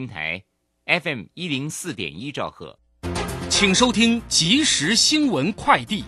[0.00, 0.44] 平台
[0.86, 2.78] FM 一零四点一兆赫，
[3.50, 6.06] 请收听即时新闻快递。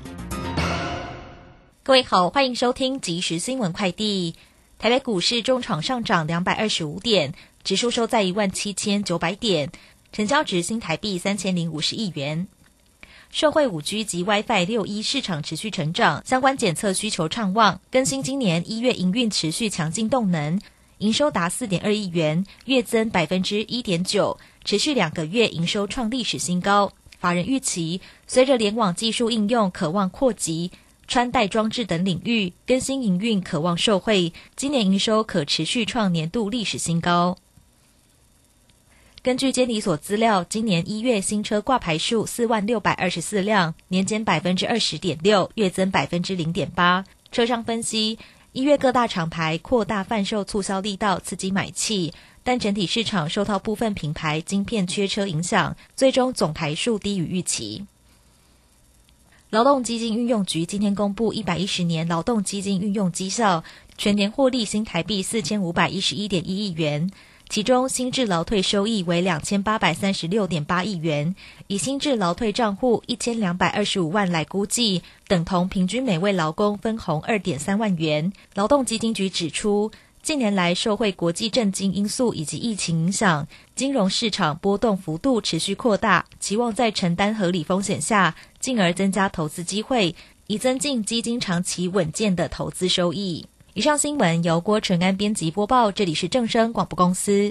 [1.82, 4.34] 各位好，欢迎收听即时新闻快递。
[4.78, 7.34] 台北股市中场上涨两百二十五点，
[7.64, 9.70] 指数收在一万七千九百点，
[10.10, 12.48] 成交值新台币三千零五十亿元。
[13.28, 20.58] 社会五 G 及 WiFi 六一市场持续成长，相关检测需求畅旺，更新今年一月营运持续强劲动能。
[21.02, 26.92] 营收达四点二亿元，月增百分之一点九，持续两个月营收创历史新高。
[27.18, 30.70] 法人预期，随着联网技术应用渴望扩及
[31.08, 37.36] 穿戴装置等领域，更新营运渴望受惠，今年营收可持续创年度历史新高。
[39.24, 47.04] 根据监理所资料，今年一月新车挂牌数四万六百二十四辆，年减百分之二十点六，月增百分之零点八。
[47.32, 48.20] 车商分析。
[48.52, 52.12] 一月各大厂牌扩大贩售促销力道，刺激买气，
[52.44, 57.86] 但整体市场受到部分品牌晶片缺车影响，最终总台数低于预期。
[59.48, 63.64] 劳动基金运用局今天公布一百一十年劳动基金运用绩效，
[63.96, 67.10] 全年获利新台币四千五百一十一点一亿元。
[67.52, 71.36] 其中，新制劳退收益为两千八百三十六点八亿元，
[71.66, 78.32] 以新制劳退账户一千两百二十五万来估计，等同平均每位劳工分红二点三万元。
[78.54, 90.16] 劳动基金局指出，近年来受惠国际政经因素以及疫情影响，金融市场波动幅度持续扩大，期望在承担合理风险下，进而增加投资机会，
[90.46, 93.44] 以增进基金长期稳健的投资收益。
[93.74, 97.50] 以上新闻由郭纯安编辑播报，这里是正声广播公司。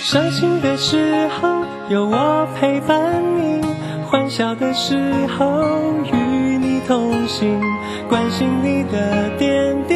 [0.00, 3.60] 伤心的时候有我陪伴你，
[4.06, 4.96] 欢笑的时
[5.36, 6.16] 候与
[6.56, 7.60] 你同行，
[8.08, 9.95] 关心你的点滴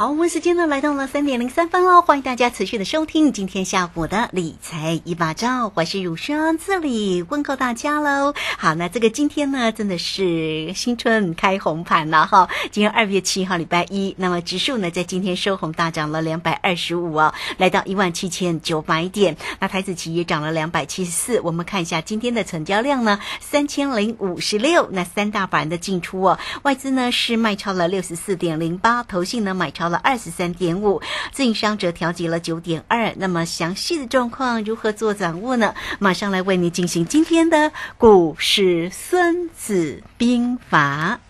[0.00, 8.32] 好，我们时间呢来到了三点零三分喽，欢迎大家持续的收听今天下午的理财一把照，我是乳霜，这里问候大家喽。
[8.56, 19.36] 好，那这个今天呢真的是新春开红盘了哈，今天二月七号礼拜一，那么指数呢在今天收红大涨了两百二十五哦，来到一万七千九百点。
[19.58, 29.89] 那台子期也涨了两百七十四，我们看一下今天的成交量呢三千零五十六，那三大板的进出哦，外资呢是卖超了六十四点零八，投信呢买超。
[29.90, 31.02] 了二十三点五，
[31.32, 33.12] 自营商则调节了九点二。
[33.16, 35.74] 那么详细的状况如何做掌握呢？
[35.98, 41.20] 马上来为你进行今天的股市孙子兵法。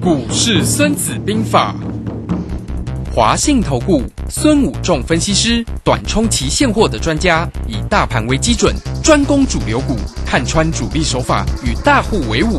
[0.00, 1.74] 股市孙子兵法，
[3.12, 12.58] 华信投顾孙武仲分析师，短冲期现货的专家，以大盘为基准，专攻主流股，看穿主力手法，与大户为伍。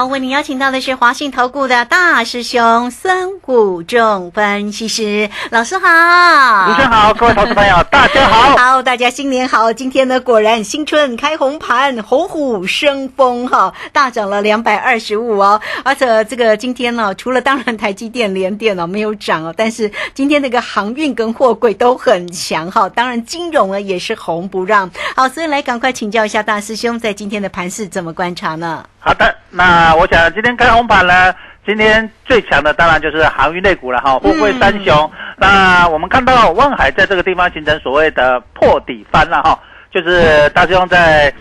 [0.00, 9.70] 好，为您邀请到的是华信投顾的大师兄孙谷仲分析师老师好，主持人好，各位投资朋友 大家好，好，大家新年好。
[9.74, 15.60] 今天呢，果然新春开红盘，虎虎生风哈，大涨了两百二十五哦。
[15.84, 22.88] 而且这个今天呢，除了当然台积电、联电哦没有涨哦，但是今天那个航运跟货柜都很强哈。
[22.88, 24.90] 当然金融呢也是红不让。
[25.14, 28.82] 好，所以来赶快请教一下大师兄，在今天的盘市怎么观察呢？
[29.02, 35.10] 好的，那我想今天开红盘呢，今天最强的当然就是航运类股了哈，富贵三雄。
[35.38, 39.58] 那我们看到万海在这个地方形成所谓的破底翻了哈，
[39.90, 41.32] 就是大师兄在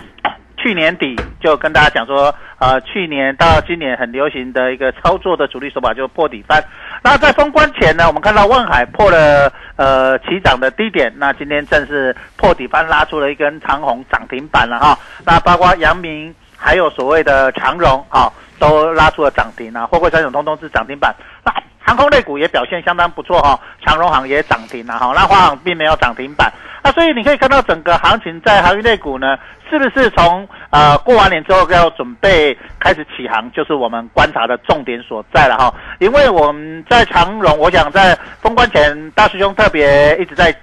[0.56, 6.64] 去年底就跟大家讲说，呃，去年到今年很流行的一个操作的主力手法就是破底翻。
[7.04, 14.98] 那在封关前呢，我们看到万海破了呃起涨的低点，那今天正是破底翻拉出了一根长红涨停板了哈。
[15.26, 18.30] 那包括阳明还有所谓的长荣啊。
[18.60, 21.16] 都拉出了涨停啊，货柜三种通通是涨停板。
[21.46, 26.52] 那航空类股也表现相当不错哈，长荣航也涨停了哈，那华航并没有涨停板。
[26.84, 29.38] 那所以你可以看到整个行情在航运类股呢，
[29.70, 35.74] 是不是从呃过完年之后要准备开始起航，就是我们观察的重点所在了哈。
[36.00, 40.54] 因为我们在长荣，我想在封关前，大师兄特别一直在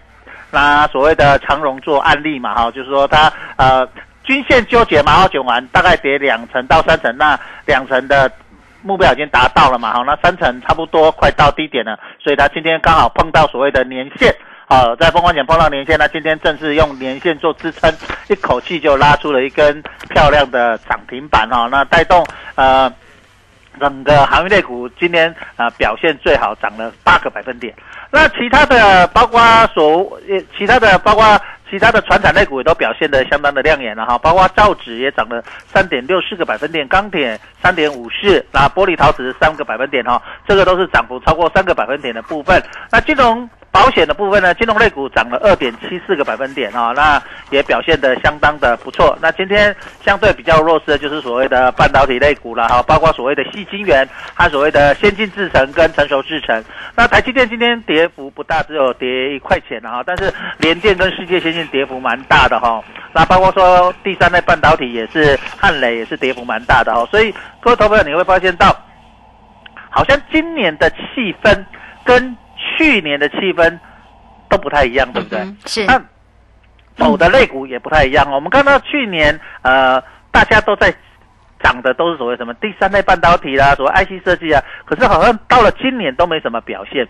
[0.50, 3.88] 拿所谓的长荣做案例嘛哈，就是说他呃。
[4.26, 8.30] 均线纠结嘛，好卷完，大概跌两成到三成，那两成的
[8.82, 14.34] 目标已经达到了嘛，好，那三成差不多快到低点了，所以它今天刚好碰到所谓的年线，
[14.68, 17.92] 好，在风光前碰到年线，那今天正是用年线做支撑，
[18.28, 19.80] 一口气就拉出了一根
[20.10, 22.26] 漂亮的涨停板哈，那带动
[22.56, 22.92] 呃
[23.78, 27.72] 整个行业类股今天啊表现最好，涨了八个百分点，
[28.10, 30.18] 那其他的包括所
[30.58, 31.40] 其他的包括。
[31.70, 35.42] 其他的船产类股也都表现得相当的亮眼了哈，包括造纸也涨了
[35.72, 42.62] 三点六四个百分点，钢铁三点五四，那玻璃陶瓷三个百分点哈，这个都是涨幅超过三个百分点的部分。
[42.90, 43.48] 那金融。
[43.72, 49.18] 保险的部分呢，金融类股涨了二点七四个百分点啊，那也表现得相当的不错。
[49.20, 56.64] 那今天相对比较弱势的就是所谓的半导体类股了哈，包括所谓的细晶圆它所谓的先进制程跟成熟制程。
[56.96, 62.82] 那台积电今天跌幅不大，只有跌一块钱啊，但是联电跟世界先进跌幅蛮大的哈。
[63.12, 68.74] 那包括说第三代半导体也是汉磊也是跌幅蛮大的哈，所以各位投朋友你会发现到，
[69.90, 71.64] 好像今年的气氛
[72.02, 73.78] 跟去年的气氛
[74.48, 75.46] 都不太一样，对不对？
[75.66, 75.84] 是。
[75.84, 76.02] 那
[76.96, 78.30] 走的类股也不太一样。
[78.32, 80.90] 我们看到去年呃，大家都在
[81.62, 87.06] 涨的都是所谓什么第三代半导体啦，所谓 IC 设计啊，可是好像到了今年都没什么表现。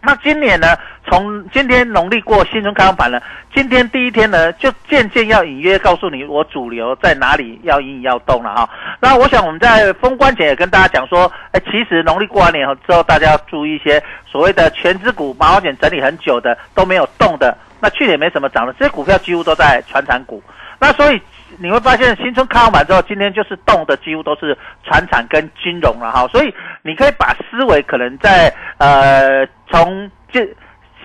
[0.00, 0.76] 那今年呢？
[1.08, 3.20] 从今天农历过新春开盘了，
[3.52, 8.70] 今天第一天呢，就渐渐要隐约告诉你，我主流在哪里要隐隐要动了哈。
[9.00, 20.40] 那我想我们在封关前也跟大家讲说，哎，其实农历过完年之后，大家要注意一些所谓的全资股、毛险整理很久的都没有动的，那去年没什么涨的，这些股票几乎都在传产股。
[20.78, 21.20] 那所以
[21.56, 26.28] 你会发现新春看完之后，今天就是动的几乎都是传产跟金融了哈。
[26.28, 29.46] 所以你可以把思维可能在呃。
[29.70, 30.48] 从这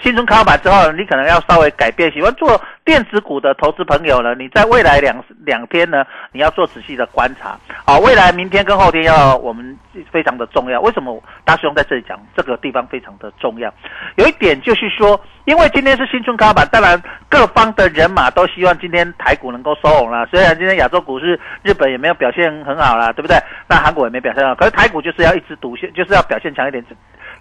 [0.04, 2.12] 新春开板之后，你可能要稍微改变。
[2.12, 6.04] 喜欢做电子股的投资朋友呢，你在未来两两天呢，
[6.34, 7.58] 你要做仔细的观察。
[7.86, 9.78] 好，未来明天跟后天要我们
[10.12, 10.82] 非常的重要。
[10.82, 13.74] 为什么大师兄在这里讲这个地方非常的重要？
[14.16, 20.28] 有一点就是说，因为今天是新春开板，当然各方的人马都希望今天台股能够收红了。
[20.28, 23.38] 虽然今天亚洲股市日本也没有表现很好啦，对不对？
[23.70, 26.84] 那韩国也没表现好，可是台股就是要一枝独秀，就是要表现强一点。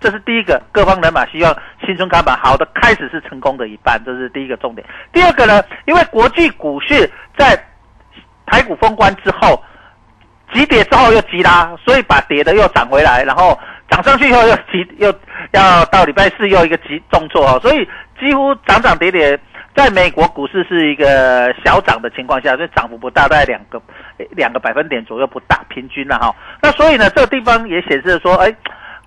[0.02, 1.56] 这是第一个，各方人马希望
[1.87, 4.84] 新春开盘好的开始是成功的一半，这是第一个重点。
[5.12, 7.08] 第二个呢，因为国际股市
[7.38, 7.56] 在
[8.44, 9.62] 台股封关之后
[10.52, 13.56] 急跌之后又急拉，所以把跌的又涨回来，然后
[13.88, 15.14] 涨上去以后又急又
[15.52, 17.88] 要到礼拜四又一个急动作哦，所以
[18.19, 19.38] 几乎涨涨跌跌，
[19.76, 23.81] 在美国股市是一个小涨的情况下，所以涨幅不大，大概两个
[24.31, 26.34] 两个百分点左右不大，平均了哈。
[26.60, 28.53] 那所以呢，这个地方也显示说，哎。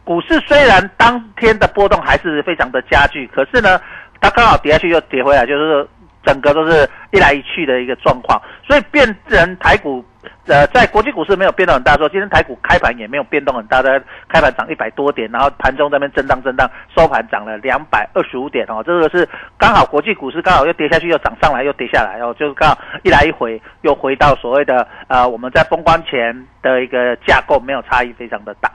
[0.05, 3.81] 股市虽然当天的波动还是非常的加剧，可是呢，
[4.21, 5.85] 它刚好跌下去又跌回来，就是
[6.23, 10.05] 整个都是一来一去的一个状况，所以变成台股，
[10.47, 28.71] 呃，在国际股市没有变动很大，说今天台股开盘也没有变动很大，的开盘涨一百多点，然后盘中这边震荡震荡，收盘涨了两百二十五点哦，这个是刚好国际股市刚好又跌下去又涨上来又跌下来，哦，就是刚好一来一回又回到所谓的呃我们在封关前的一个架构没有差异非常的大，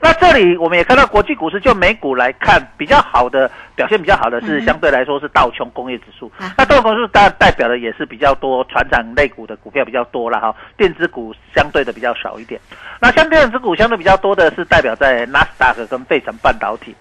[0.00, 6.32] 那这里我们也看到国际股市，就美股来看，比较好的表现比较好的是相对来说是道琼工业指数。
[6.56, 12.60] 那道琼指数代代表的也是比较多船长类股的股票比较多了哈，电子股相对的比较少一点。
[12.98, 16.94] 那像电子股相对比较多的是代表在纳斯达克跟费城半导体。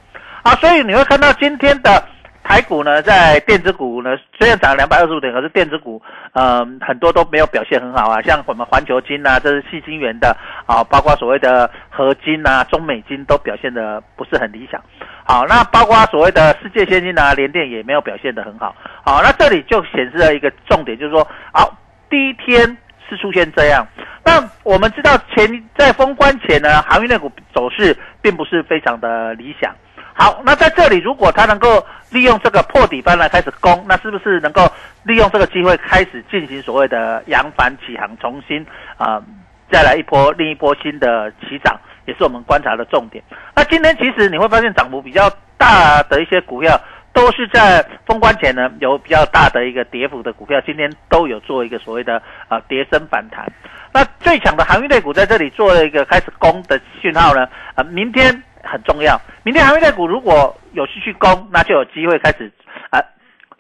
[0.44, 2.03] 啊，所以你会看到今天的。
[2.50, 6.01] 台股呢，在电子股呢，虽然涨了两百二十五点，可是电子股，
[6.34, 8.20] 嗯，很多都没有表现很好啊。
[8.24, 14.82] 像我们环球金呐，这是细晶元的啊，包括所谓的合金呐、中美金都表现的不是很理想。
[15.27, 18.75] 好，那包括所谓的世界先进啊、联电也没有表现的很好。
[19.06, 21.72] 好，那这里就显示了一个重点，就是说，好，
[22.10, 22.75] 第一天
[23.08, 23.86] 是出现这样。
[24.25, 29.72] 那我们知道前在封关前呢，航运类股走势并不是非常的理想。
[30.20, 34.70] 好，那在这里如果它能够利用这个破底翻来开始攻，那是不是能够
[35.04, 38.66] 利用这个机会开始进行所谓的扬帆起航，重新
[38.98, 39.24] 啊、
[39.72, 43.24] 再来一波另一波新的起涨，也是我们观察的重点。
[43.56, 46.78] 那今天其实你会发现涨幅比较大的一些股票，
[47.14, 53.50] 都是在封关前呢有比较大的一个跌幅的股票，今天都有做一个所谓的啊跌升反弹。
[53.94, 59.20] 那最强的航运类股在这里做了一个开始攻的讯号呢，啊，明天很重要。
[59.44, 62.51] 明天航运类股如果有继续攻，那就有机会开始
[62.89, 63.00] 啊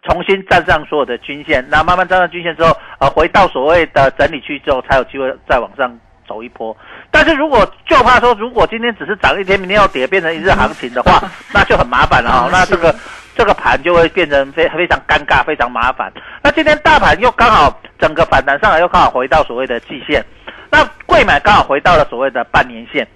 [0.03, 1.65] 重新站上所有的均线。
[1.69, 6.75] 那慢慢站上均线之后，呃，回到所谓的整理区之后，才有机会再往上走一波。
[7.11, 11.21] 但是如果就怕说，如果今天只是涨一天，明天要跌，变成一日行情的话，
[11.53, 12.49] 那就很麻烦了哦。
[12.51, 12.95] 那这个
[13.35, 16.11] 这个盘就会变成非非常尴尬，非常麻烦。
[16.41, 20.23] 那今天大盘又刚好整个反弹上来，又刚好回到所谓的季线，
[20.69, 23.07] 那贵买刚好回到了所谓的半年线。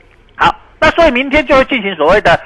[0.83, 2.37] 那所以明天就会进行所谓的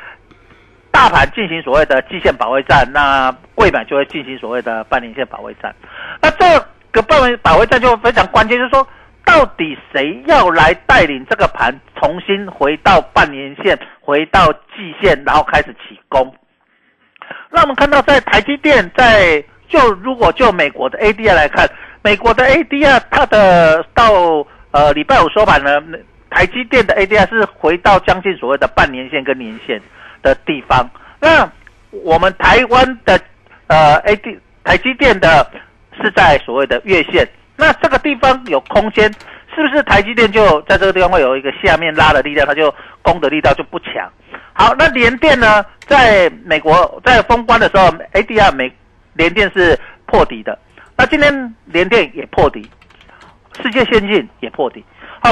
[0.92, 5.74] 大盘进行所谓的季线保卫战，那贵买就会进行所谓的半年线保卫战。
[6.22, 6.46] 那这
[6.92, 8.88] 个半年保卫战就非常关键，就是说
[9.26, 16.32] 到底谁要来带领这个盘重新回到半年线，回到季线，然后开始起攻。
[17.50, 21.68] 那我们看到，在台积电，在就如果就美国的 ADR 来看，
[22.04, 24.14] 美国的 ADR 它的到
[24.70, 25.82] 呃礼拜五收盘呢，
[26.30, 29.82] 台积电的 ADR 是回到将近所谓的半年线跟年线
[30.22, 30.90] 的地方。
[31.20, 31.50] 那
[31.92, 33.20] 我们台湾的
[33.68, 35.50] 呃 AD 台积电的
[36.02, 39.12] 是在所谓的月线，那这个地方有空间，
[39.56, 44.12] 是不是台积电就在这个地方会有一个下面拉的力量，它就攻的力道就不强？
[44.54, 48.72] 好，那联电呢，在美国在封关的时候，ADR 美
[49.14, 50.58] 联电是破底的，
[50.98, 52.70] 那今天联电也破底，
[53.64, 54.84] 世界先进也破底。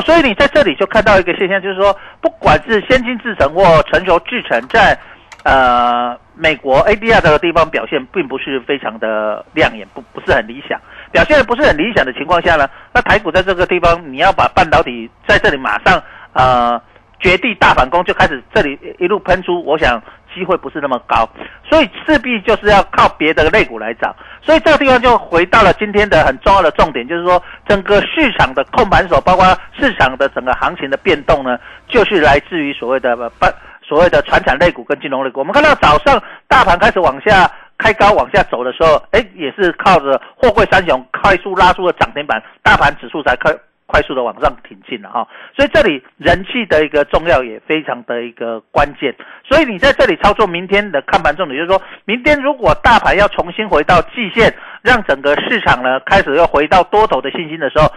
[0.02, 4.98] 所以你在这里就看到一个现象，就是说，不管是先进制程或成熟制程，在
[5.44, 10.80] 呃美国 ADR 这个地方表现并不是非常的亮眼，不不是很理想。
[11.12, 16.02] 表现的不是很理想的情况下呢，那台股在这个地方，你要把半导体在这里马上
[16.34, 16.82] 呃
[17.20, 20.02] 绝地大反攻，就开始这里一路喷出，我想
[20.36, 21.28] 机会不是那么高，
[21.68, 24.14] 所以势必就是要靠别的类股来涨。
[24.42, 29.46] 所以这个地方就回到了今天的很重要的重点，就是说整个市场的控盘手，包括
[29.80, 33.52] 市场的整个行情的变动呢，就是来自于所谓的半
[33.82, 35.40] 所谓的传产类股跟金融类股。
[35.40, 37.50] 我们看到早上大盘开始往下。
[37.78, 43.54] 开高往下走的时候，哎，也是靠着货柜三雄快速拉出了涨停板，大盘指数才快
[43.86, 45.28] 快速的往上挺进了哈。
[45.56, 49.16] 所以这里人气的一个重要也非常的一个关键。
[49.48, 57.92] 所以你在这里操作明天的看盘重点，就是说明天如果大盘要重新回到季线，让整个市场呢开始要回到多头的信心的时候，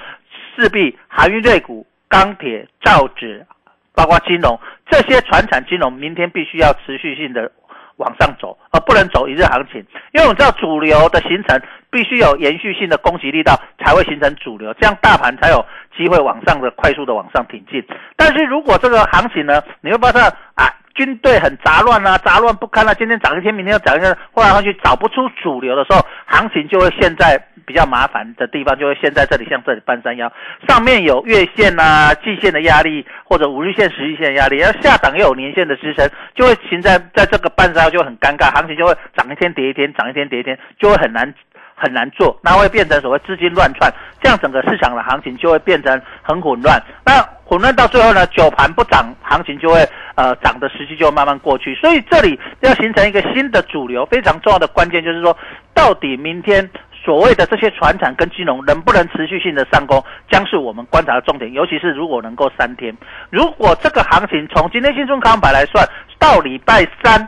[0.57, 3.47] 势必航运类股、钢铁、造纸，
[3.95, 4.59] 包括金融
[4.91, 7.51] 这些传产金融，明天必须要持续性的。
[7.99, 15.65] 往上走，而不能走一日行情，因为我们知道主流的形成必须有延续性的攻击力道，才会形成主流，这样大盘才有
[15.97, 17.85] 机会往上的快速的往上挺进。
[18.17, 20.23] 但是如果这个行情呢，你会发现
[20.55, 20.67] 啊，
[20.99, 30.31] 军队很杂乱啊，杂乱不堪啊，今天涨一天，明天又涨一天，后来上去找不出主流的时候，行情就会陷在比较麻烦的地方，就会陷在这里，像这里半山腰，
[30.67, 41.33] 上面有月线啊、季线的压力，或者五日线、十日线的压力，要下档又有年线的支撑，就会形在在这个半山腰就很尴尬，行情就会涨一天跌一天，涨一天跌一天，就会很难
[41.77, 43.89] 很难做，那会变成所谓资金乱窜，
[44.21, 46.83] 这样整个市场的行情就会变成很混乱。
[47.07, 51.75] 那混乱到最后呢，九盘不涨，行情就会呃涨的时期就慢慢过去。
[51.77, 55.35] 所以这里要形成一个新的主流，非常重要的关键就是说，
[55.73, 61.51] 到底明天所谓的这些船产跟金融能不能持续性的上攻，将是我们观察的重点。
[61.55, 62.95] 尤其是如果能够三天，
[63.31, 65.83] 如果这个行情从今天新春康盘来算
[66.19, 67.27] 到礼拜三，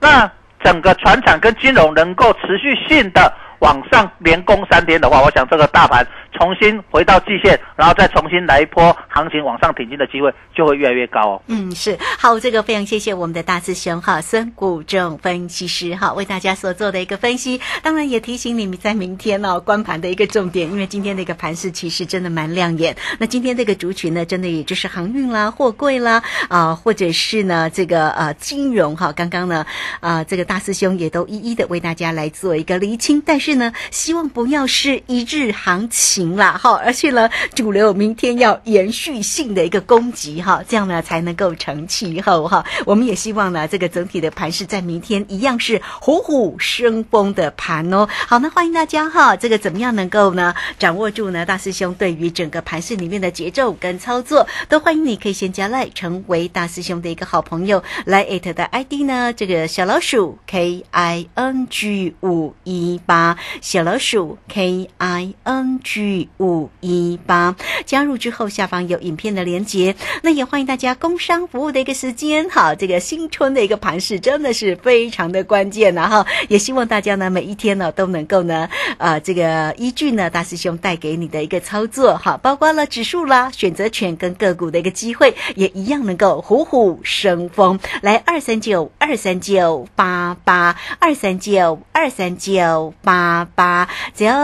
[0.00, 0.28] 那
[0.64, 11.42] 整个船产跟金融能够持续性的往上连攻三天的话，我想这个大盘重新回到季线，然后再重新来一波行情往上挺进的机会就会越来越高哦。
[11.46, 17.60] 嗯，是好，这个非常谢谢我们的大师兄哈，孙谷正分析师哈，为大家所做的一个分析。
[17.82, 22.96] 当然也提醒你们在明天哦关盘的一个重点，因为今天的一个盘势其实真的蛮亮眼。
[23.18, 29.66] 那今天这个族群呢，真的也就是航运啦、货柜啦啊、或者是呢这个呃金融哈，刚刚呢
[30.00, 33.22] 啊、这个大师兄也都一一的为大家来做一个厘清。
[33.26, 36.30] 但是呢，希望不要是一日行情。
[36.30, 42.64] 啦，哈，而且呢，主流明天要延续性的一个攻击哈，这样呢才能够成气候哈。
[42.86, 48.08] 我们也希望呢，这个整体的盘势在明天一样是虎虎生风的盘哦。
[48.28, 51.44] 好，那欢迎大家哈，这个怎么样能够呢掌握住呢？
[51.44, 67.54] 大师兄对于整个盘势里面的节奏跟操作，都欢迎你可以先加来成为大师兄的一个好朋友，来艾特的 ID 呢，这个小老鼠 K I N G 五一八，小老鼠 K I N G 五一八，
[67.84, 78.68] 加入之后下方有影片的连接，那也欢迎大家工商服务的一个时间，好，这个新春的一个盘势真的是非常的关键然后，也希望大家呢每一天呢都能够呢，
[78.98, 87.78] 呃，这个依据呢大师兄带给你的一个操作哈，包括了指数啦、选择权跟个股的一个机会，也一样能够虎虎生风。
[88.02, 93.29] 来二三九二三九八八二三九二三九八。
[93.30, 94.34] 八八，只要。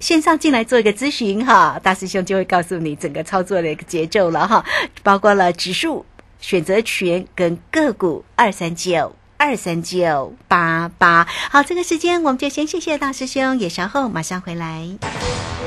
[0.00, 4.64] 线上进来做一个咨询哈，大师兄就会告诉你整个操作的一个节奏了哈，
[5.02, 6.06] 包括了指数、
[6.40, 11.28] 选择权跟个股二三九二三九八八。
[11.50, 14.88] 好，这个时间我们就先谢谢大师兄，也稍后马上回来。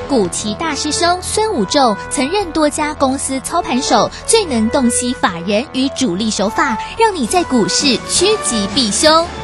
[0.10, 9.28] 古奇大师兄孙武仲曾任多家公司操盘手，最能洞悉法人与主力手法，让你在股市趋吉避凶。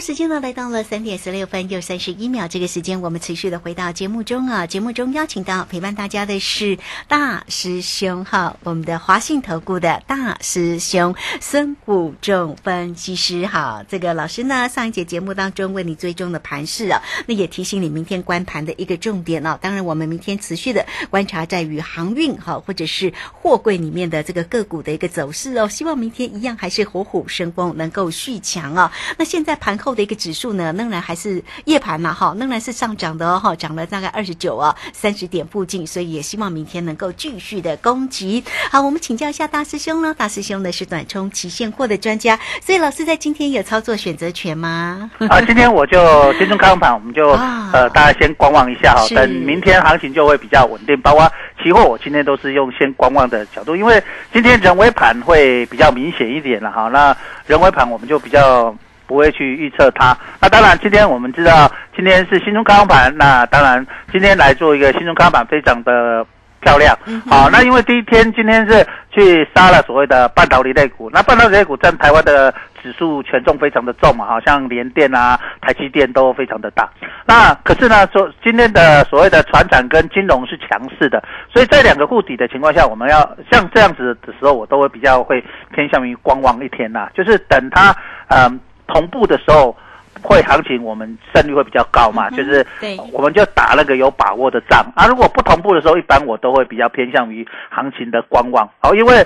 [0.00, 4.66] 时间呢来到了三点十六分又三十一秒，这个时间我们持续的回到节目中啊。
[4.66, 13.84] 节目中邀请到陪伴大家的是大师兄哈，我们的华信投顾的大师兄孙武仲分析师哈。
[13.86, 19.58] 这个老师呢上一节节目当中为你追踪的盘势啊，那也提醒你明天观盘的一个重点哦。
[19.60, 25.68] 当然我们明天持续的观察在于航运哈，或者是货柜里面的这个个股的一个走势哦。
[25.68, 28.90] 希望明天一样还是虎虎生风，能够续强哦。
[29.18, 29.89] 那现在盘后。
[29.94, 38.42] 的一个指数呢，仍然还是夜盘嘛，哈，仍然是上涨的哦，哈，涨了大概二十九啊，三十点附近，所以也希望明天能够继续的攻击。
[38.70, 45.10] 好，我们请教一下大师兄呢，大师兄呢是短冲期现货的专家，所以老师在今天有操作选择权吗？
[45.28, 47.30] 啊，今天我就先中开盘，我们就
[47.72, 51.00] 呃大家先观望一下哈，等明天行情就会比较稳定。
[51.00, 51.30] 包括
[51.62, 58.74] 期货，我今天都是用先观望的角度，因为今天人为盘会比较明显一点了哈，那人为盘我们就比较。
[59.10, 60.16] 不会去预测它。
[60.40, 66.24] 那当然，今天我们知道今天是新中康盘，那当然今天来做一个新中康盘，非常的
[66.60, 66.96] 漂亮。
[67.28, 76.88] 好，那因为第一天今天是去杀了所谓的半导体类股，那半导体类股占台湾的指数权重非常的重嘛，好像联电啊、台积电都非常的大。
[77.26, 81.20] 那可是呢，说今天的所谓的船产跟金融是强势的，
[81.52, 83.18] 所以在两个护底的情况下，我们要
[83.50, 85.42] 像这样子的时候，我都会比较会
[85.74, 87.92] 偏向于观望一天呐，就是等它
[88.28, 88.60] 嗯。
[88.92, 89.76] 同步的时候，
[90.22, 92.66] 会行情我们胜率会比较高嘛，就是
[93.12, 95.06] 我们就打那个有把握的仗啊。
[95.06, 98.68] 如果不同步的时候，一般我都会比较偏向于行情的观望。
[98.80, 99.24] 好，因为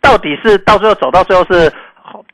[0.00, 1.72] 到底是到最后走到最后是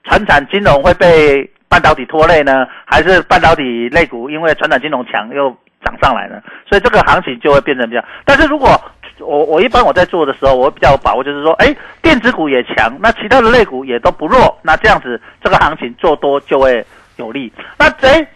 [0.05, 6.41] 传产金融会被半导体拖累呢，还是半导体类股因为传产金融强又涨上来呢？
[6.67, 8.03] 所以这个行情就会变成比较。
[8.25, 8.81] 但是如果
[9.21, 16.85] 我我一般我在做的时候，我比较把握，就是说，哎，电子股也强，那其他的类股也都不弱，那这样子这个行情做多就会
[17.17, 17.53] 有利。
[17.79, 18.27] 那哎，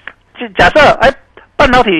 [0.56, 1.12] 假设哎。
[1.62, 1.90] 半导体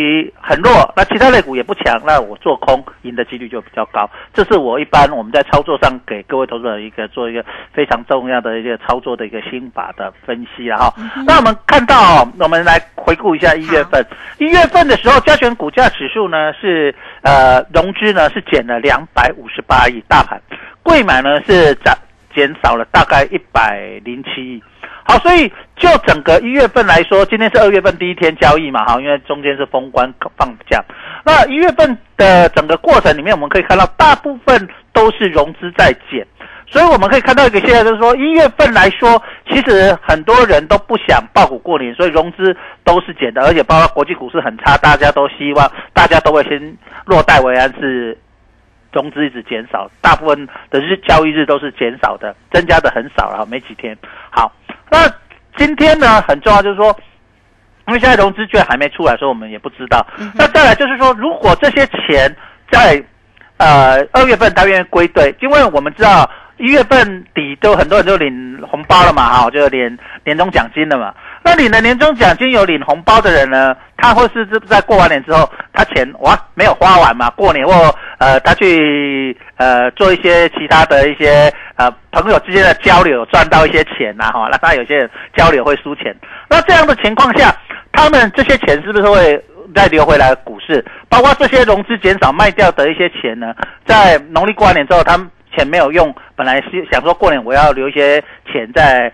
[0.40, 4.10] 很弱，那其他类股也不强，那我做空赢的几率就比较高。
[4.34, 10.92] 这是我一般我们在操作上给各位投资者一个做一个非常重要的一个操作的一个心法的分析了哈。
[11.24, 14.04] 那我们看到，我们来回顾一下一月份，
[14.38, 20.42] 一月份的时候，加权股价指数呢是呃融资呢是减了两百五十八亿，大盘
[20.82, 21.96] 贵买呢是涨
[22.34, 24.62] 减少了大概一百零七亿。
[25.04, 30.82] 好，所以就整个一月份来说，今天是二月份第一天交易嘛，哈，因为中间是封关放假。
[31.24, 36.24] 那一月份的整个过程里面，我们可以看到大部分都是融资在减，
[36.68, 48.16] 所以我们可以看到一个现象，就是说一月份来说，其实很多人都不想爆股过年，所以融资都是减的，而且包括国际股市很差，大家都希望大家都会先落袋为安，是
[48.92, 53.96] 融资一直减少，大部分的日交易日都是减少的，增加的很少了，没几天。
[54.30, 54.52] 好。
[54.92, 55.10] 那
[55.56, 56.94] 今天呢，很重要，就是说，
[57.88, 60.06] 因为现在融资券还没出来，所以我们也不知道。
[60.34, 62.36] 那再来就是说，如果这些钱
[62.70, 63.02] 在
[63.56, 66.28] 呃二月份它愿意归队，因为我们知道
[66.62, 71.12] 一月份底都很多人都领红包了嘛，哈，就领年终奖金了嘛。
[71.42, 86.14] 那领了年终奖金有领红包的人呢，他或是是在过完年之后，他钱哇没有花完嘛，过年或呃他去呃做一些其他的一些呃朋友之间的交流，赚到一些钱呐哈，那他有些人交流会输钱，
[86.48, 87.52] 那这样的情况下，
[87.90, 89.44] 他们这些钱是不是会
[89.74, 90.84] 再流回来股市？
[91.08, 93.52] 包括这些融资减少卖掉的一些钱呢，
[93.84, 99.12] 在农历过完年之后，他们钱没有用，本来是想说过年我要留一些钱在。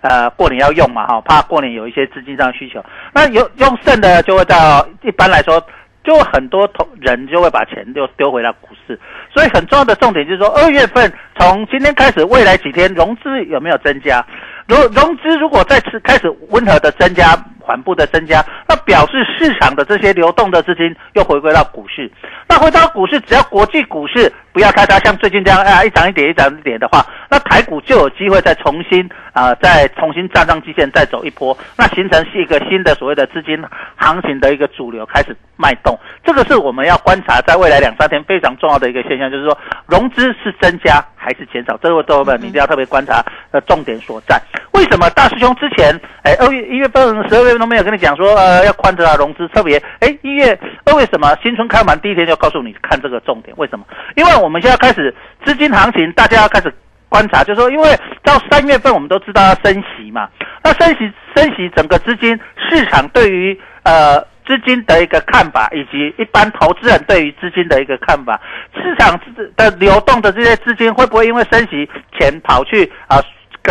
[0.00, 5.60] 呃，过年要用嘛，哈，怕过年有一些资金上需求，那有用剩的就会到，一般来说，
[6.04, 8.98] 就很多同人就会把钱就丢回到股市，
[9.34, 14.24] 所以很重要的重点就是说，二月份从今天开始，未来几天融资有没有增加？
[14.68, 17.36] 融融资如果再次开始温和的增加。
[17.60, 22.10] 缓步的增加，那表示市场的这些流动的资金又回归到股市。
[22.48, 33.62] 那回到股市，只要国际股市不要太大，像最近这样啊一涨一跌一涨一跌的话，那台股就有机会再重新啊再重新站上基线，再走一波，那形成是一个新的所谓的资金
[33.96, 35.98] 行情的一个主流开始脉动。
[36.24, 39.56] 这个是我们要观察在未来两三天非常重要的一个现象，就是说
[39.86, 44.40] 融资是增加还是减少，这个都们你一定要特别观察的重点所在。
[44.72, 47.58] 为什么大师兄之前哎二月一月份十二月份？
[47.58, 53.52] 都没有跟你讲说，呃，要宽着啊，融资特别，哎，一月二为什么新春开盘第一天就告诉你看这个重点？
[53.56, 53.84] 为什么？
[54.14, 56.74] 因为我我们现在开始资金行情，大家要开始
[57.10, 60.26] 观察，就是说，因为到三月份我们都知道要升息嘛，
[60.64, 68.40] 那升息升息，整个资金市场对于呃资金的一个看法，以及一般投资人对于资金的一个看法，
[68.74, 69.20] 市场
[69.54, 71.86] 的流动的这些资金会不会因为升息
[72.18, 73.20] 钱跑去啊？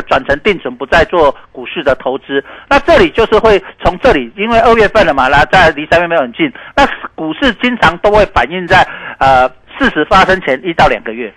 [0.08, 2.44] 转成定存，不再做股市的投资。
[2.70, 6.54] 那这里就是会从这里，因为二月份了嘛，那在离三月份很近。
[6.76, 6.86] 那
[7.16, 8.88] 股市经常都会反映在
[9.18, 11.34] 呃事实发生前一到两个月。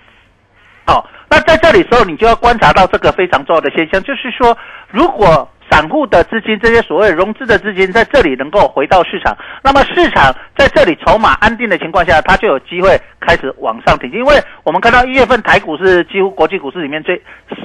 [0.86, 4.56] 好，那在这里时候，你就要观察到这个非常重要的现象，就是说
[4.88, 5.48] 如果。
[5.70, 14.18] 散户的资金，这些所谓融资的资金，在这里能够回到市场，那么市场在这里筹码安定的情况下，它就有机会开始往上挺进。
[14.18, 17.22] 因为我们看到一月份台股是几乎国际股市里面最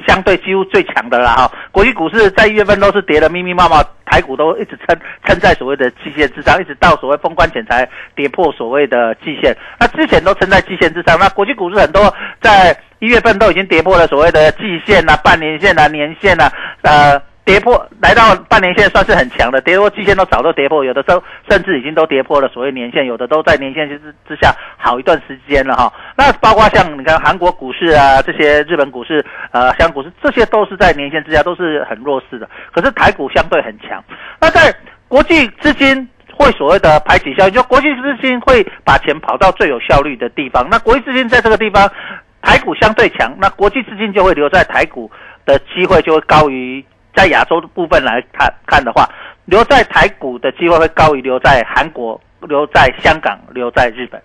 [0.08, 9.56] 相对几乎最强的了哈，国际股市在一月份都是跌的密密麻麻，台股都一直撑撑在所谓的季线之上，一直到所谓封关前才跌破所谓的季线。
[9.80, 16.52] 那之前都撑在季线之上，那国际股市很多在一月份都已经跌破了所谓的季线啊、半年线啊、年线啊，
[16.84, 17.20] 呃。
[17.46, 25.94] 跌破来到半年线算是很强的，跌破季线都早都跌破，有的时候甚至已经都跌破了所谓年线，有的都在年线之之下好一段时间了哈。
[26.18, 32.50] 那包括像你看韩国股市啊，这些日本股市、呃香港股市，这些都是在年线之下都是很弱势的。
[32.72, 34.04] 可是台股相对很强。
[34.42, 34.74] 那在
[35.08, 40.68] 国际资金会所谓的排挤效应，就国际资金会把钱跑到最有效率的地方。
[40.68, 41.88] 那国际资金在这个地方，
[42.42, 45.12] 台股相对强，那国际资金就会留在台股
[45.46, 46.84] 的机会就会高于。
[47.16, 49.10] 在亚洲的部分来看看的话，
[49.46, 54.22] 留在台股的机会会高于留在韩国、留在香港、留在日本。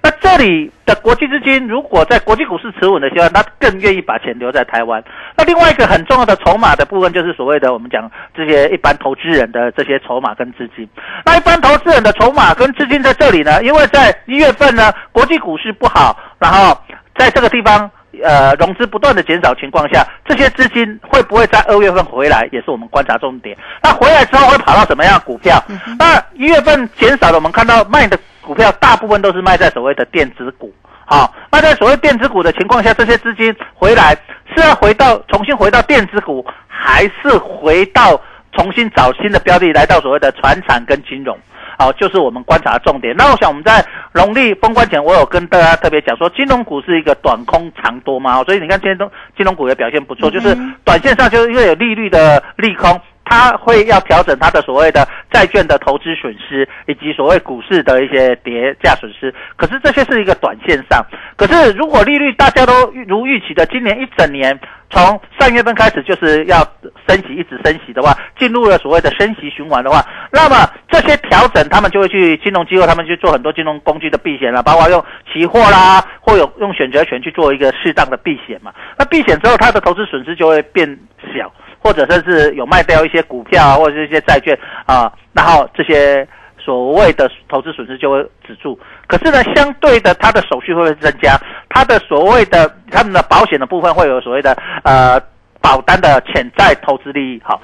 [0.00, 5.02] 那这里的国际资金如果在国际股市持稳的情况，他更愿意把钱留在台湾。
[5.36, 10.88] 那另外一个很重要的筹码的部分，就是所谓的我们讲这些一般投资人的这些筹码跟资金。
[11.24, 16.78] 那一般投资人的筹码跟资金在这里呢，因为在一月份呢，国际股市不好，然后
[17.16, 17.90] 在这个地方。
[18.24, 23.56] 呃，融资不断的减少情况下，这些资金会不会在二月份回来，也是我们观察重点。
[23.82, 25.62] 那回来之后会跑到什么样的股票？
[25.98, 30.72] 那一月份减少了，我们看到卖的股票大部分都是卖在所谓的电子股。
[31.04, 34.16] 好，那在所谓电子股的情况下，这些资金回来
[34.54, 38.20] 是要回到重新回到电子股，还是回到
[38.52, 41.34] 重新找新的标的，来到所谓的船产跟金融？
[41.78, 43.16] 好，就是我们观察的重点。
[43.16, 43.82] 那我想我们在
[44.14, 53.00] 农历封关前，我有跟大家特别讲说，金融股是一个短空长多嘛，所以你看今天都金融股也表现不错，就是短线上就是因为有利率的利空。
[53.28, 59.34] 它会要调整它的所谓的债券的投资损失，以及所谓股市的一些跌价损失。
[59.56, 61.04] 可是这些是一个短线上。
[61.36, 62.72] 可是如果利率大家都
[63.06, 64.58] 如预期的，今年一整年
[64.90, 66.58] 从三月份开始就是要
[67.06, 78.72] 升息，一直升息的话，进入了所谓的升息循环的话，那么这些调整他们就会去金融机构，他们去做很多金融工具的避险了，包括用期货啦，或有用选择权去做一个适当的避险嘛。
[78.98, 80.98] 那避险之后，它的投资损失就会变
[81.34, 81.52] 小。
[81.78, 86.26] 或者说是有卖掉一些股票啊，或者是一些债券啊，然后这些
[86.58, 88.78] 所谓的投资损失就会止住。
[89.06, 91.38] 可是呢，相对的，它的手续会增加，
[91.68, 95.20] 它的所谓的他们的保险的部分会有所谓的呃
[95.60, 97.40] 保单的潜在投资利益。
[97.44, 97.60] 好，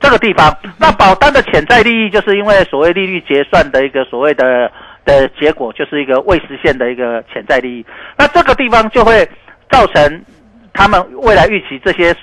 [0.00, 4.70] 这个地方，那保单的潜在利益就是因为所谓利率结算的一个所谓的。
[5.04, 7.86] 的结果就是一个未实现的一个潜在利益。
[8.18, 9.26] 那这个地方就会
[9.70, 10.22] 造成
[10.78, 12.14] 他们未来预期这些，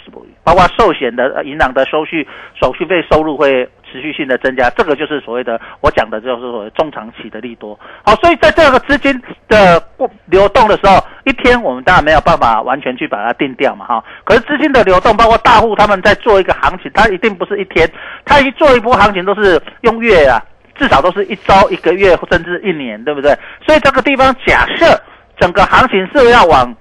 [0.42, 2.26] 包括寿险的呃银行的收续
[2.58, 7.78] 手续费收入会持续性的增加，这个就是所谓的我讲的就是所谓中长期的利多。
[8.06, 14.02] 好，所以在这个资金的过流动的时候，一天我们当然没有办法完全去把它定掉嘛，哈。
[14.24, 17.86] 可是资金的流动，包括大户他们在做一个行情，它一定不是一天，
[18.24, 20.40] 它一做一波行情都是用月啊，
[20.80, 23.38] 至少都是一周、一个月甚至一年，对不对？
[23.66, 24.98] 所以这个地方假设
[25.38, 26.74] 整个行情是要往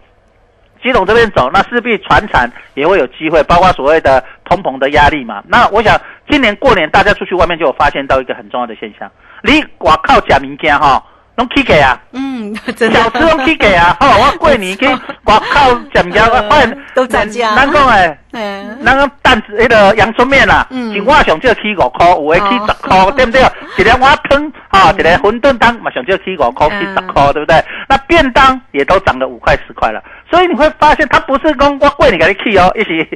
[0.85, 5.43] 基隆这边走，那势必船产也会有机会，包括所谓的通膨的压力嘛。
[5.49, 9.11] 那我想今年过年大家出去外面就有发现到一个很重要的现象，
[9.43, 11.03] 你外靠假民间哈，
[11.37, 18.19] 拢起价啊，嗯，真的小吃拢起价啊，吼，我过年去外靠假民间，我发现都涨价难讲诶。
[18.35, 20.93] 嗯，咱个蛋子迄个阳春面啦，嗯。
[20.93, 23.41] 一碗上少起五块，有诶起十块， 对不对？
[23.79, 27.65] 一个碗汤啊，一个馄饨汤嘛上少起五块，起十块，对不对？
[27.89, 33.09] 那便当也都涨了五块十块了，所以你会发现它不是讲我贵你给你去哦， 一是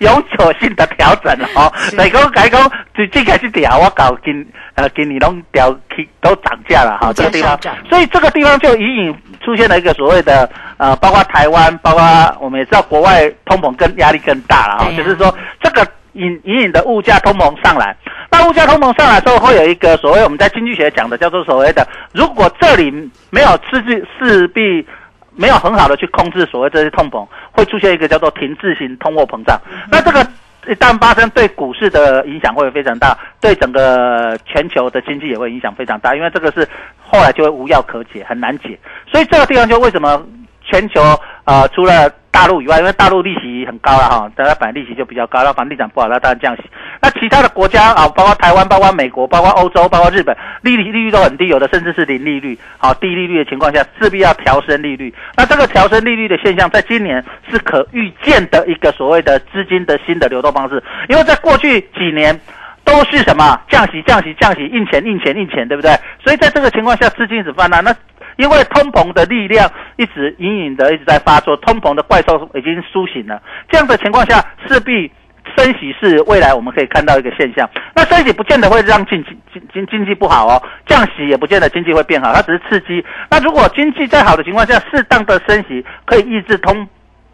[0.00, 1.72] 永久性的调整哦。
[1.90, 7.58] 所以讲改讲最最开始调，我搞今呃今年拢调起都涨价了哈，这个地方，
[7.88, 12.02] 所以这个地方就隐隐出现了一个所谓的呃，包括台湾，包括
[12.40, 17.96] 我们也知道国外通膨更压力更大了哈，对啊就是说这个隐隐隐的物价通膨上来，
[18.30, 22.90] 那物价通膨上来之后，会有一个所谓我们在经济学讲的叫做所谓的，如果这里
[23.30, 24.86] 没有刺激，势必
[25.34, 29.58] 没有很好的去控制所谓这些通膨，会出现一个叫做停滞型通货膨胀。
[29.90, 30.20] 那这个
[30.68, 36.68] 一旦发生，对股市的影响会非常大，对整个全球的经济也会影响非常大，因为这个是
[37.00, 38.78] 后来就会无药可解，很难解。
[39.10, 40.22] 所以这个地方就为什么
[40.62, 41.00] 全球
[41.44, 46.62] 呃除了大陆以外，因为大陆利息很高了哈，大家本来利息就比较高，那房地产不好，那当然降息。
[47.00, 52.58] 那其他的国家啊，包括台湾、包括美国、包括欧洲、包括日本，利率利率都很低，有的甚至是零利率。
[52.78, 55.14] 好，低利率的情况下，势必要调升利率。
[55.36, 62.40] 那这个调升利率的现象，在今年是可预见的一个所谓的资金的新的流动方式，因为在过去几年。
[62.84, 65.92] 都是什么降息、降息、降息，印钱、印钱、印钱，对不对？
[66.22, 67.82] 所以在这个情况下，资金一直泛滥。
[67.82, 67.94] 那
[68.36, 73.42] 因为通膨的力量一直隐隐的一直在发作，通膨的怪兽已经苏醒了。
[73.68, 75.10] 这样的情况下，势必
[75.56, 77.68] 升息是未来我们可以看到一个现象。
[77.94, 83.04] 那升息不见得会让经济经经经济不好哦，降息也不见得经济会变好，它只是刺激。
[83.30, 86.88] 那如果经济在好的情况下，适当的升息可以抑制通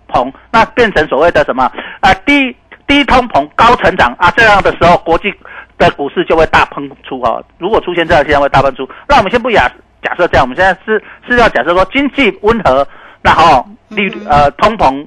[0.09, 2.57] 膨，那变成所谓的什么啊、低
[2.87, 5.33] 低通膨高成长啊，这样的时候国际
[5.77, 7.45] 的股市就会大喷出哦。
[7.59, 9.71] 如果出现这样现象会大喷出，那我们先不假
[10.09, 12.88] 假设这样，我们现在是是要假设说经济温和，
[13.21, 15.07] 然后利率呃通膨。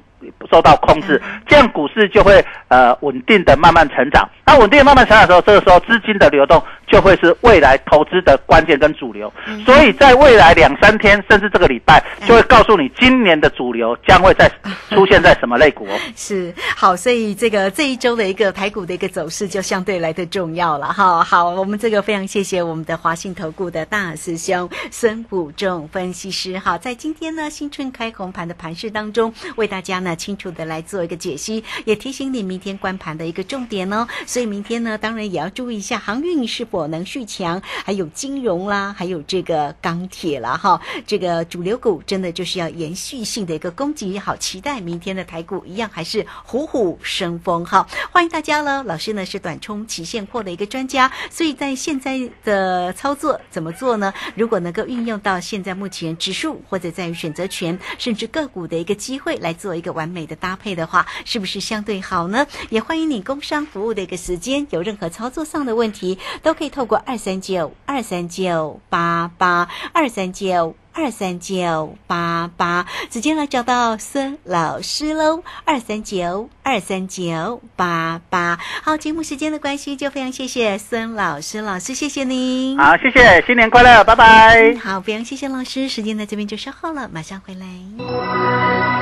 [0.52, 4.28] 受到控制，这样股市就会呃稳定的慢慢成长。
[4.44, 9.32] 那稳定的慢慢成长的时候，这个时候资金的流动就会是未来投资的关键跟主流。
[9.64, 14.50] 所以在未来两三天，甚至这个礼拜，就会告诉你今年的主流将会在
[14.90, 15.98] 出现在什么类股哦。
[16.14, 21.24] 是好，所以这个这一周的一个台股的一个走势就相对来的重要了哈。
[21.24, 34.04] 好，我们这个非常谢谢我们的华信投顾的大师兄孙武仲分析师哈，在今天呢新春开红盘的盘势当中，为大家呢清楚的来做一个解析，也提醒你明天关盘的一个重点哦。
[34.26, 47.86] 所以明天呢，当然也要注意一下航运是否能续强，还有金融啦，还有这个钢铁啦哈，这个主流股真的就是要延续性的一个攻击，好期待明天的台股一样还是虎虎生风哈。
[48.10, 54.12] 欢迎大家喽，老师呢是短冲期现货的一个专家，所以在现在的操作怎么做呢？
[54.34, 62.46] 如果能够运用到现在目前指数或者在于选择权甚至个股的一个机会来做一个完美的搭配的话，是不是相对好呢？
[62.70, 70.76] 也欢迎你工商服务的一个时间，有任何操作上的问题，都可以透过二三九二三九八八二三九。
[70.94, 78.58] 二三九八八，直接来找到孙老师喽，二三九二三九八八。
[78.82, 82.78] 好，节目时间的关系，就非常谢谢孙老师，老师谢谢您。
[82.78, 84.76] 好，谢谢，新年快乐，拜拜。
[84.76, 89.01] 好，非常谢谢老师，时间在这边就稍后了，马上回来。